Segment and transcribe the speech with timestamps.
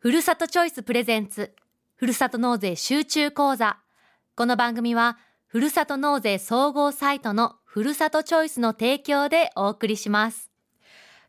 [0.00, 1.52] ふるさとチョイスプレゼンツ、
[1.96, 3.78] ふるさと納税集中講座。
[4.36, 10.52] この番組は、ふるさと納税総合サイトのふるさとチョイスの提供でお送りします。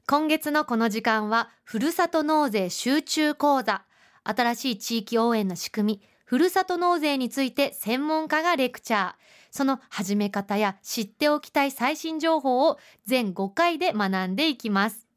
[0.05, 3.85] 今月のこの時間は、ふるさと納税集中講座。
[4.23, 9.13] 新しい地域応援の仕組み、ふるさと納税について専門家がレクチャー。
[9.49, 12.77] その始め方や知っておきたい最新情報を
[13.07, 15.07] 全5回で学んでいきます。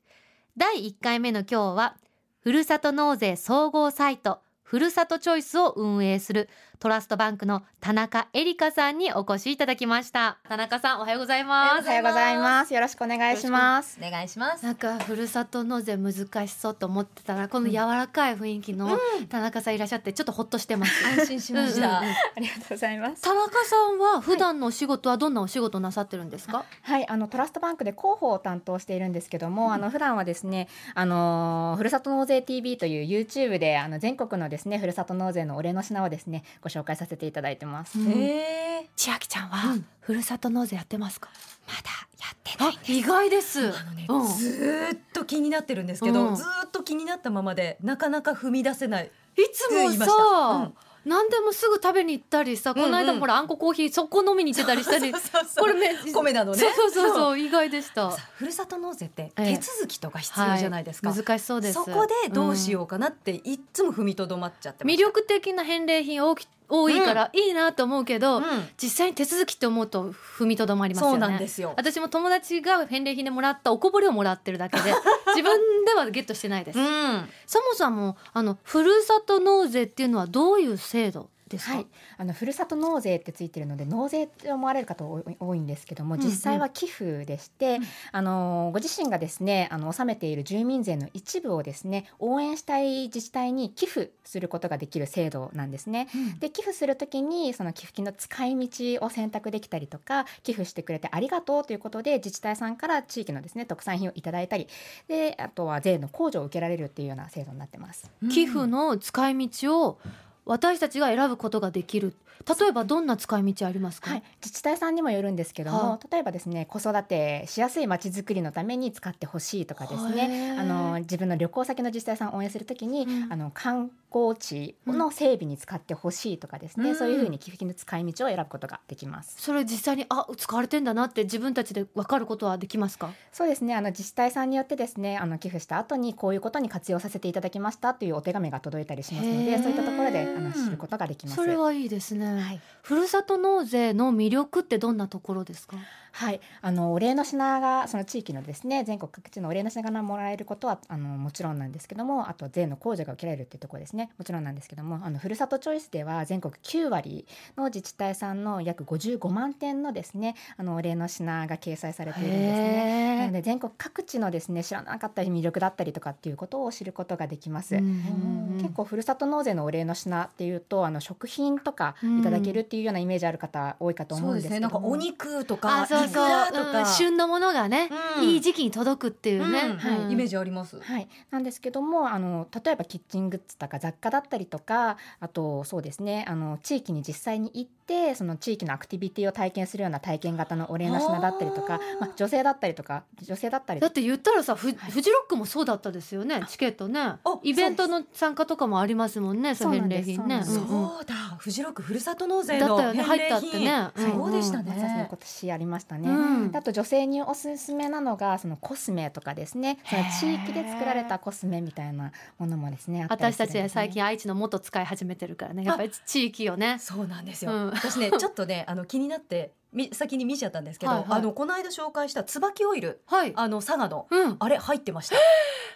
[0.56, 1.96] 第1回目の今日は、
[2.42, 6.48] ふるさと納税総合サイト、ふるさとチョイスを運営する
[6.82, 10.38] トラストバンクの田中エリカさんにお越しいただきました。
[10.48, 11.86] 田中さん、おはようございおます。
[11.86, 12.74] はようございます。
[12.74, 14.00] よろしくお願いします。
[14.04, 14.64] お願いします。
[14.64, 16.12] なんかふるさと納税難
[16.48, 21.06] しそうと思ってたらこの柔らかい雰囲気の田中さんいらっしゃってちょっとほっとしてます。
[21.06, 22.00] 安心しました。
[22.00, 23.22] うんうんうん ありがとうございます。
[23.22, 37.98] 田中さんは普段のお仕事はどんなお仕事なさってるんですか、はい、あのトラストバンクで広報を担当しているんですけども、あの普段はですね、あのふるさと納税 TV という YouTube であの全国のですねふるさと納税のお礼の品をですねご紹介させていただいてます。
[37.98, 38.10] うん。
[38.12, 41.30] ええ千秋ちゃんは、ふるさと納税やってますか？
[41.66, 41.80] まだ
[42.20, 43.68] やってないあ意外です。
[43.68, 44.26] あのね、うん。
[44.26, 46.34] ずーっと気になってるんですけど、うん。
[46.34, 49.10] ずーっと気になったままでなかなか踏み出せない。
[49.36, 50.16] いつも言いました。
[50.16, 50.72] さ、
[51.04, 55.10] 何でもすぐ食べに行ったりさ、この間もほらあんこコーヒーそこ飲みに行ってたりしたり。
[55.12, 56.58] そうそうそうこれめ米なのね。
[56.58, 58.12] そうそうそうそう意外でした。
[58.12, 59.56] さふるさと納税ってええ。
[59.56, 61.10] 手続きとか必要じゃないですか。
[61.10, 61.18] はい。
[61.18, 61.74] 難しそうです。
[61.74, 65.02] そこでどうしようかなっていっつも踏みとどまっちゃってました。
[65.02, 68.44] 魅力的な返礼品多き多いからいいなと思うけど、うん。
[68.80, 71.12] 実際に手続きって思うと踏みとどまりますよね。
[71.12, 71.74] そうなんですよ。
[71.76, 74.94] 私も友達が返礼品でもらったおこぼれをもらってるだけで
[75.34, 77.28] 自分ではゲットしてないです、うん。
[77.46, 81.86] そもそもあのふるさと納税っていうのはどういう制度ですか、はい、
[82.18, 86.26] あのふるさと納税ってついてるので納税って思われる方多い多いんですけどもうんうん。
[86.26, 87.78] 実際は寄付でして、
[88.10, 96.08] あのご自身がですねあの納めている住民税の一部をですね応援したい自治体に寄付することができる制度なんですね。
[96.40, 104.68] で寄付するときにその寄付金の使い道を選択できたりとか寄付してくれてありがとうということで自治体さんから地域のですね特産品をいただいたり
[105.08, 108.10] であとは税の控除を受けられるっていうような制度になってます。
[108.30, 109.98] 寄付の使い道を
[110.44, 112.14] 私たちが選ぶことができる。
[112.60, 123.32] 例えばどんな使い道ありますか、はい、自治体さんにもよるんですけども、は例えばですね子育てしやすいまちづくりのために使ってほしいとかですねあの自分の旅行先の自治体さんを応援するときに、うん。
[123.32, 126.96] あの観光地の整備に使ってほしいとかですね、うん。
[126.96, 129.36] そういうふうに寄付金の使い道を選ぶことができます。
[129.38, 133.10] それ実際にあ使われてんだなって自分たちで分かることはできますか？
[133.32, 133.74] そうですね。
[133.74, 141.36] あの自治体さんによってですねあの寄付した後にこういうことに活用させていただきましたというお手紙が届いたりしますのでそういったところであの知ることができます。
[141.36, 142.60] それはいいですね、はい。
[142.82, 145.76] ふるさと納税の魅力ってどんなところですか？
[146.14, 154.10] はい、あのお礼の品がその地域のですね全国各地のお礼の品がもらえることはあのもちろんなんですけどもあと税の控除が受けられるっていうところですね。
[154.18, 163.16] もちろんなんですけどもあのふるさとチョイスでは全国9割の自治体さんの約55万点のですねあのお礼の品が掲載されているんですね。
[163.16, 167.76] なのへで全国各地のですね知らなかった魅力だったりとかっていうことを知ることができます。
[167.76, 174.60] ー結構ふるさと納税のお礼の品っていうとあの食品とかいただけるっていうようなイメージある方多いかと思そううんですね。
[174.60, 176.72] ですけどもなんかお肉とかあそうイクラとそう、うん。
[176.72, 178.24] か旬のものがね、うん。
[178.24, 180.12] いい時期に届くっていうね、うんはい。
[180.12, 180.80] イメージあります。
[180.80, 197.16] はい、なんですけどもあの例えばキッチングッズとか雑貨だったりとかあとそうですねあの地域に実際に行ってその地域のアクティビティを体験するような体験型のお礼の品だったりとかまあ、女性だったりとか女性だったりだって言ったらさフフジロックもそうだったですよねチケットね。
[197.42, 200.18] イベントの参加とかもありますもんねそう返礼品ね。
[200.18, 200.58] そうなんです。
[200.58, 200.88] うんうん。
[200.88, 203.38] そうだ、フジロックふるさと納税のだったよね返礼品。
[203.38, 203.90] 入ったってね。
[203.96, 204.12] うん。
[204.12, 205.06] そうでしたまさにね。
[205.08, 206.08] 今年ありましたね。
[206.08, 206.50] うん。
[206.54, 209.78] あと女性におすすめなのがそのコスメとかですね。
[209.88, 213.62] その地域で作られたコスメみたいなものもですねあったり私するんですね。
[213.62, 215.64] たちは最近愛知の元使い始めてるからね。
[215.64, 216.78] やっぱり地域をね。
[216.80, 217.52] そうなんですよ。
[217.52, 217.70] うん。
[217.70, 221.18] 私ね、 ちょっとね、あの気になって、み先に見ちゃったんですけど、はいはい。
[221.18, 223.32] あのこの間紹介した椿オイル、はい。
[223.36, 224.36] あの佐賀の、うん。
[224.38, 225.16] あれ入ってました。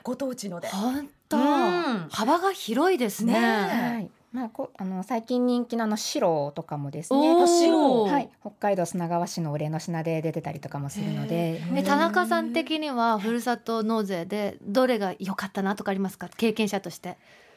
[0.03, 0.69] ご当地ので。
[0.69, 2.08] 本当、うん。
[2.10, 3.32] 幅が広いですね。
[3.32, 7.35] ねはいまあ、こあの最近人気のあの白とかもですね。
[7.35, 11.55] はい、北海道砂川市のお礼の品で出てたりとかもするので。
[11.55, 16.29] へえ田中さん的にはふるさと納税でどれが良かったなとかありますか？
[16.37, 17.17] 経験者として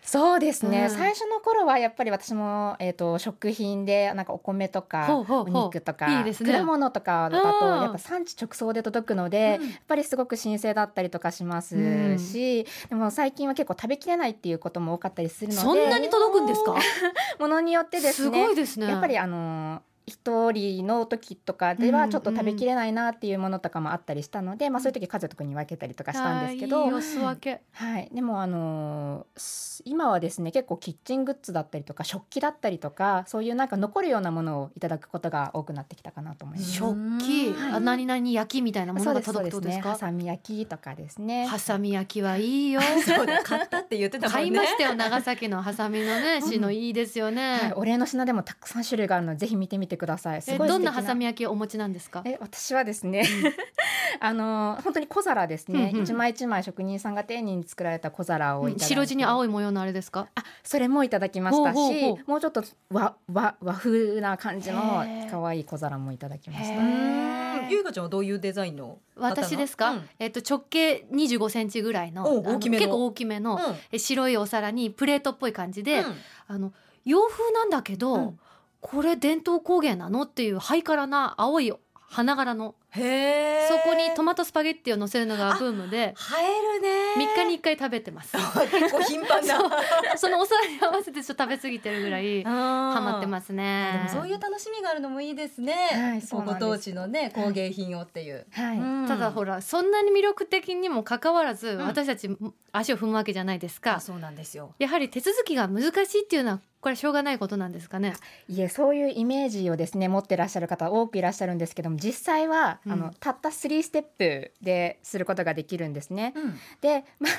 [0.10, 0.90] そうですね、うん。
[0.90, 7.82] 最初の頃はやっぱり私も、えー、と食品でなんかお米とかお肉とか果物とかだとうん。
[7.84, 9.70] やっぱ産地直送で届くので、うん。
[9.70, 12.18] やっぱりすごく新鮮だったりとかしますうん。
[12.18, 16.76] し、でも最近は結構食べきれないっていうことも多かったりするのでそんなに届くんですか？
[17.38, 18.88] ものによってですすねごいですね。
[18.88, 36.72] やっぱりあの一人の時とかではちょっと食べきれないなっていうものとかもあったりしたので、まあ、そういう時家族に分けたりとかしたんですけど、はい、でもあのーす今はですね結構キッチングッズだったりとか食器だったりとかそういうなんか残るようなものをいただくことが多くなってきたかなと思います。
[36.74, 37.72] 食器、はい。
[37.74, 39.82] あ何々焼きみたいなものが届くとですね。
[39.82, 41.46] かハサミ焼きとかですね。
[41.46, 42.82] ハサミ焼きはいいよ。
[42.82, 44.40] そうだ買ったって言ってたもんね。
[44.40, 50.42] 買いましたよ長崎のハサミのねしのいいですよね、はい、お礼の品でもたくさん種類があるのでぜひ見てみてください。
[50.42, 52.24] すえごいどんなハサミ焼きをお持ちなんですか？
[52.26, 53.24] え私はですね、
[54.20, 60.28] あの本当に小皿ですね、うんうん一枚一枚職人さんが丁寧に作られた小皿をいただいて、白地に青い模様のあれですか？
[60.34, 62.32] あそれもいただきましたしほうほうほう。
[62.32, 67.70] もうちょっと和和和風な感じの可愛い小皿もいただきましへた。
[67.70, 68.98] ゆいかちゃんはどういうデザインの？
[69.18, 70.10] 私ですか、うん。
[70.18, 73.76] えっと直径25センチぐらいのあのお大きめの結構大きめの、うん。
[73.92, 76.16] え白いお皿にプレートっぽい感じで、うん。
[76.48, 76.74] あの
[77.06, 78.40] 洋風なんだけど、うん
[78.82, 80.24] これ伝統工芸なの？
[80.24, 87.34] っていうハイカラな青い花柄のへえそこにトマトスパゲッティを乗せるのがブームで映えるね。
[87.36, 88.36] 3日に1回食べてます。
[88.36, 90.18] 結構頻繁な。
[90.18, 93.92] そのお皿に合わせてちょっと食べ過ぎてるぐらいハハマってますね。
[94.08, 95.74] でもそういう楽しみがあるのもいいですね。
[95.74, 98.48] はいご当地のね工芸品をっていう。
[98.52, 99.08] はい、うん。
[99.08, 101.78] ただほらそんなに魅力的にもかかわらず、ん。
[101.80, 102.30] 私たち
[102.72, 103.96] 足を踏むわけじゃないですか。
[103.96, 104.74] あそうなんですよ。
[104.80, 108.14] やはり手続きが難しいっていうのはこれはしょうがないことなんですかね。
[108.48, 112.92] いえそういうイメージをですね持ってらっしゃる方多くいらっしゃるんですけども実際は、うん。
[112.92, 116.34] あのたった3ステップですることができるんですね。
[116.36, 116.60] うん。
[116.82, 117.32] で、まあ、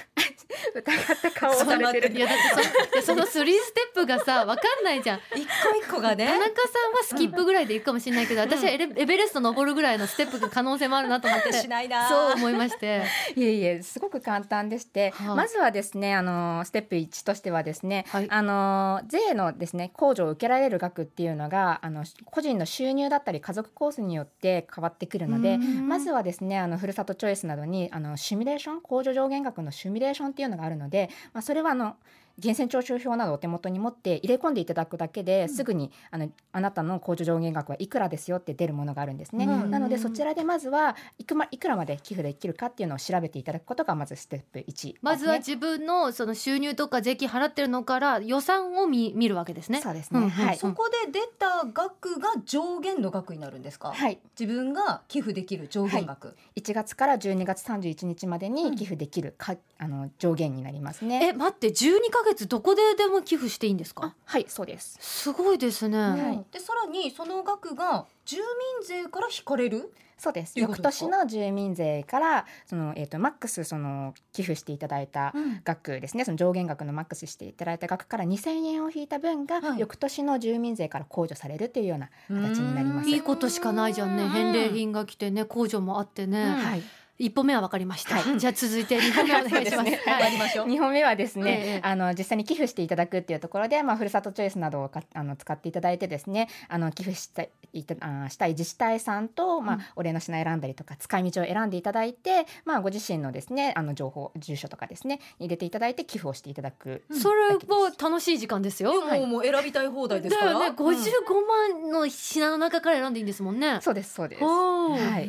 [0.75, 2.17] 疑った顔をされてる。
[2.17, 3.35] いやだってその 3ス
[3.73, 5.21] テップがさわかんないじゃん。
[5.35, 6.27] 一個一個がね。
[6.27, 6.39] 田。
[6.39, 12.09] 中さんはスキップぐらいでいくかもしれないけど、私はエベレスト登るぐらいのステップの可能性もあるなと思ってしないな。
[12.09, 13.03] そう思いまして。
[13.37, 18.27] いえいえすごく簡単でして、はいまずはですねあのステップ1としてはですね、はい。
[18.31, 31.97] あの税のですね控除を受けられる額っていうのがあの個人の収入だったり家族構成によって変わってくるのでうんまずはですねあのふるさとチョイスなどにあのシミュレーション控除上限額のシミュレーションっていうのがあるので、まあ、それはあの
[32.39, 39.45] 源泉徴収票などをお手元に持って入れ込んでいただくだけで、すぐにあのあなたの控除上限額はいくらですよって出るものがあるんですね。
[39.45, 49.81] うんなのでそちらでまずはいく,、ま、いくらまで寄付できるかっていうのを調べていただくことがまずステップ1ですね、まずは自分のその収入とか税金払ってるのから予算を見見るわけですね。
[49.81, 53.93] そうですね、うんうんはい、そこで出た額が上限の額になるんですか？
[53.93, 56.37] はい、自分が寄付できる上限額。
[56.57, 61.29] 1月から12月31日までに寄付できるか、あの上限になりますね。
[61.29, 64.05] え待って12ヶ月どこででも寄付していいんですか？
[64.07, 64.97] あはいそうです。
[65.01, 69.93] すごいですね、はいでさらにその額が住民税から引かれる？
[70.19, 70.59] そうです。
[70.61, 75.33] 翌年の住民税からそのえっ、とマックスその寄付していただいた
[75.65, 76.27] 額ですね。
[76.27, 83.09] その上限額のマックスしていただいた額から2000円を引いた分が、はい翌年の住民税から控除されるというような形になります。
[83.09, 86.83] いいことしかないじゃんねうん返礼品が来てね控除もあってね、うんはい。
[87.21, 88.39] 一歩目は分かりました、はい。
[88.39, 89.85] じゃあ続いて二歩目お願いします。
[89.91, 90.67] ねはいやりましょう。
[90.67, 91.81] 2本目はですね、ええ。
[91.83, 97.43] あの実際に寄付していただくっていうところで、まあ、ふるさとチョイスなどをかあの使っていただいてですねあの寄付した
[97.75, 110.53] いたあしたい自治体さんと、まあうんお礼の品選んだりとか使い道を選んでいただいて、まあ、ご自身のですねあの情報住所とかですね入れていただいて寄付をしていただく、それは楽しい時間ですよ、もうもう選びたい放題ですから。
[110.53, 110.77] だよね。
[110.77, 114.45] 55万の品の中から選んでいいんですもんね、そうですそうです。
[114.45, 115.27] はい。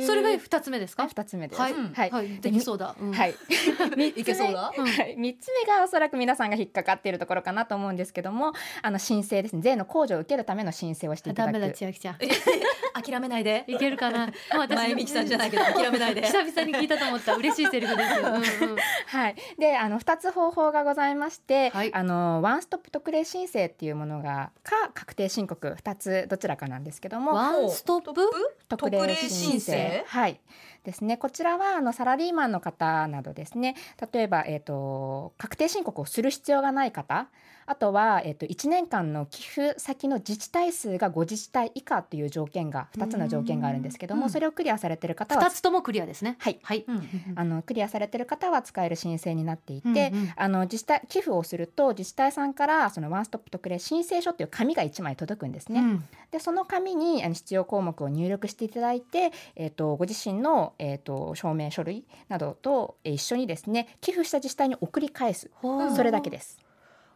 [0.00, 1.06] いそれが二つ目ですか？
[1.06, 1.60] 二つ目です。
[1.60, 1.72] はい。
[1.72, 1.92] うん。
[1.92, 2.40] はい、はい。
[2.40, 3.12] できそうだ、うん。
[3.12, 3.34] はい。
[4.16, 4.72] いけそうだ？
[4.76, 4.86] うん。
[4.86, 9.62] はい、3つ目がおそらく皆さんが引っかかっているところかなと思うんですけどもあの申請ですね。
[9.62, 11.54] 税の控除を受けるための申請をしていただく。
[11.54, 12.18] ダメだ千秋ちゃん。
[13.02, 13.64] 諦めないで。
[13.66, 14.26] いけるかな？
[14.26, 16.22] もう私さんじゃないけど諦めないで。
[16.22, 17.34] 久々に聞いたと思った。
[17.36, 18.38] 嬉しいセリフです、うんう
[18.74, 21.94] んはい、であの2つ方法がございまして、はい。
[21.94, 25.76] あのワンストップ特例申請っていうものがか確定申告。
[25.80, 27.34] 2つどちらかなんですけども。
[27.34, 28.28] ワンストップ？
[28.68, 29.06] 特例申請。
[29.06, 30.04] 特例申請？
[30.06, 30.40] はい。
[30.84, 33.76] ですね、こちらはあのサラリーマンの方などですね。
[34.12, 37.28] 例えば、えー、と確定申告をする必要がない方。
[37.66, 44.30] あとは、えー、と1年間の寄付先の自治体数が5自治体以下という条件が2つの条件があるんですけども、うん。
[44.30, 46.36] それをクリアされてる方は二つともクリアですね。
[46.40, 46.58] はい。
[46.62, 55.80] はい、うんあのクリアされてる方は使える申請になっていて、うんうんあの自治体寄付をすると自治体さんからそのワンストップ特例申請書っていう紙が1枚届くんですね。
[55.80, 56.04] うん。
[56.30, 65.50] でその紙にあの必要項目を入力していただいて、えー、とご自身の、えー、と証明書類などとえー一緒にですね寄付した自治体に送り返す
[65.94, 66.58] それだけです。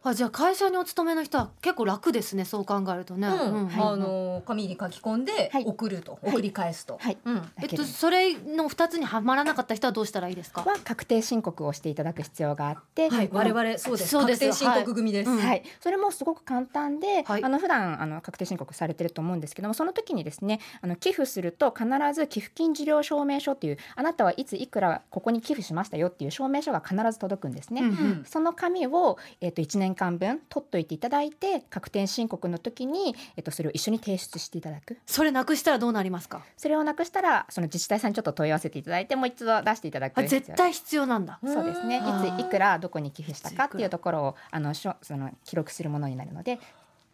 [0.04, 3.70] あじゃあ会社にお勤めの人は結構楽ですねそう考えるとね、うん。
[3.82, 5.64] あの紙に書き込んではい。
[5.64, 6.30] 送ると、はい。
[6.32, 6.98] 送り返すと。
[7.00, 7.16] はい。
[7.24, 7.42] うん。
[7.62, 10.60] えっとそれの二つにはまらなかった人はどうしたらいいですか？
[10.62, 14.10] は確定申告をしていただく必要があって、はい、我々そうです。
[14.10, 15.30] そうです確定申告組です。
[15.30, 15.38] はい。
[15.38, 17.44] うんはい、それもすごく簡単で、はい。
[17.44, 27.80] あの普段あの確定申告されてると思うんですけどもその時にですねあの寄付すると必ず寄付金受領証明書っていうあなたはいついくらここに寄付しましたよっていう証明書が必ず届くんですね。
[27.80, 28.24] うんうん。
[28.26, 34.98] その紙を、えっと1年間分取っといていただいて確定申告の時に、えっとそれを一緒に提出していただく。
[35.06, 36.42] それなくしたらどうなりますか？
[36.56, 41.04] それをなくしたらその自治体さんにちょっと問い合わせていただいてもう一度出していただく絶対必要。
[41.04, 41.38] なんだ。
[41.44, 41.96] そうですね。
[41.96, 46.58] いうんついくらどこに寄付したかっていうところをあのしょその記録するものになるので、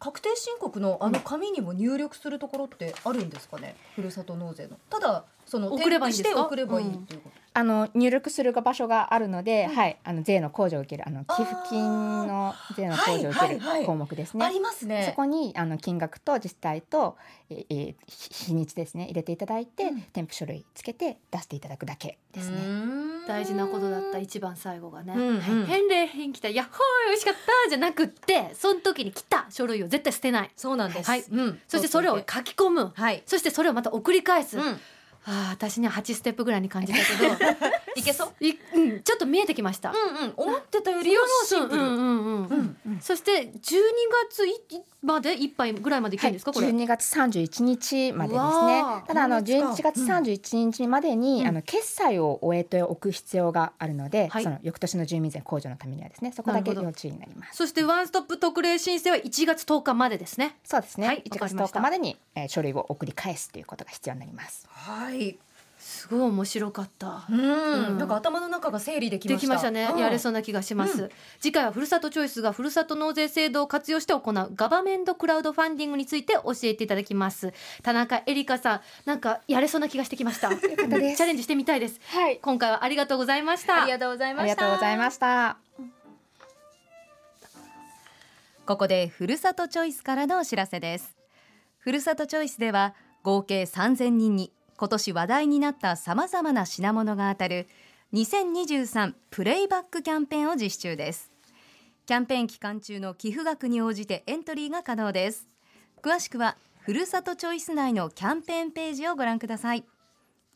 [0.01, 3.75] 確定申告のあの紙にも入力するところってあるんですかね？
[3.95, 4.77] ふるさと納税の。
[4.89, 7.35] ただその送ればいいして送ればいいっていうこと。
[7.53, 11.81] あの入力する場所があるので、はい、あの税の控除を受けるあの寄付金
[12.25, 13.47] の税の控除を受け
[13.79, 14.43] る項目ですね。
[14.43, 15.05] ありますね。
[15.09, 17.15] そこにあの金額と自治体と、
[17.51, 22.57] えーえー日日にちですね入れていただいて、うん添付書類つけて出していただくだけですね。
[23.21, 25.41] ね大事なことだった一番最後がね、うんうん。
[25.65, 30.51] 返礼品来たやっほー美味しかったじゃなくってその時に来た書類を絶対捨てない。
[30.55, 31.09] そうなんです。
[31.09, 31.23] はい。
[31.29, 31.59] うん。
[31.67, 32.91] そしてそれを書き込む。
[32.95, 33.23] はい。
[33.25, 34.63] そしてそれをまた送り返す、うん。
[34.63, 34.77] あ
[35.25, 38.45] あ私には8ステップぐらいに感じたけど いけそう？
[38.45, 40.33] い、うん、ちょっと見えてきました、うんうん。
[40.37, 41.81] 思ってたよりもシンプル。
[41.81, 41.85] う。
[41.85, 43.51] んうんうんうんそして12
[44.29, 46.67] 月いまでいっぱいぐらいまでいけるんですか、これ。
[46.67, 48.83] 12月31日までですね。
[48.83, 51.47] ーただあの今月か？11月31日までに、うん。
[51.47, 54.43] あの決済を終えておく必要があるので、はい。
[54.43, 57.57] その翌年の住民税控除のためにはですねそこだけ要注意になります。
[57.57, 60.55] そしてワンストップ特例申請は1月10日までですね。
[60.63, 61.79] そうですね、はい1月10わかりました。
[61.79, 64.67] 日までに、えー書類を送り返すということが必要になります。
[64.69, 65.37] はい。
[66.11, 67.25] すごい面白かった。
[67.29, 67.39] うん。
[67.39, 67.97] うん。
[67.97, 69.39] なんか頭の中が整理できました。
[69.39, 69.97] できましたね、うん。
[69.97, 77.53] やれそうな気がします、う次回はふるさとチョイスがふるさと納税制度を活用して行うガバメントクラウドファンディングについて教えていただきます。
[77.81, 80.49] 田中エリカさんなんかやれそうな気がしてきました。
[80.49, 82.01] チャレンジしてみたいです。
[82.07, 82.39] はい。
[82.41, 83.83] 今回はありがとうございました。
[83.83, 84.53] ありがとうございあました。
[84.53, 85.57] りがとうございました。
[88.65, 91.15] ここでふるさとチョイスからのお知らせです。
[91.77, 97.67] ふるさとチョイスでは合計3000人に今年話題になったさまざまな品物が当たる
[98.13, 101.31] 2023プレイバックキャンペーンを実施中です。
[102.07, 105.47] キャンペーン期間中の寄付額に応じてエントリーが可能です。
[106.01, 109.85] 詳しくはふるさとチョイス内のキャンペーンページをご覧ください。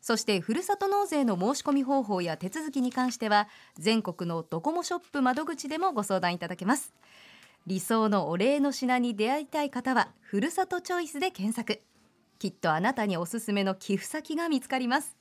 [0.00, 3.46] そしてふるさと納税の申し込み方法や手続きに関しては
[3.78, 6.92] 全国のドコモショップ窓口でもご相談いただけます。
[7.68, 11.80] 理想のお礼の品に出会いたい方はふるさとチョイスで検索。
[12.38, 15.16] きっとあなたにおすすめの寄付先が見つかります。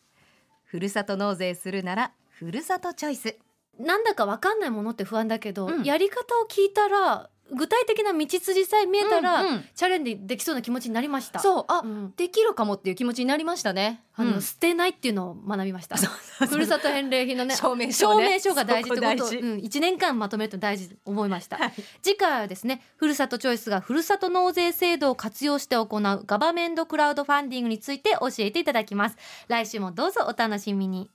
[0.64, 3.38] ふるさと納税するならふるさとチョイス。
[3.80, 5.84] なんだかわかんないものって不安だけど、うん。
[5.84, 9.66] やり方を聞いたら具体的な道筋さえ見えたら、うんうん。
[9.76, 11.40] チャレンジできそうな気持ちになりました。
[11.40, 11.66] そう。
[11.68, 12.14] あ、うん。
[12.16, 14.04] できるかもっていう気持ちになりましたね。
[14.16, 15.98] あの、うん捨てないっていうのを学びました。
[15.98, 18.26] ふるさと返礼品のね、証明書ね。
[18.26, 19.26] 証明書が大事ってこと。
[19.26, 21.60] を、うん、1年間まとめると大事と思いました。
[22.02, 29.18] 次回はですね、ふるさとチョイスがふるさと納税制度を活用して行うガバメントクラウドファンディングについて教えていただきます。
[29.48, 31.12] 来週もどうぞお楽しみに。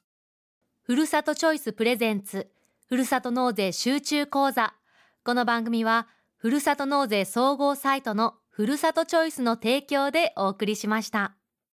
[0.82, 2.48] ふるさとチョイスプレゼンツ、
[2.88, 4.74] ふるさと納税集中講座。
[5.22, 6.08] この番組は、
[6.40, 11.36] ふるさと納税総合サイトのふるさとチョイスの提供でお送りしました。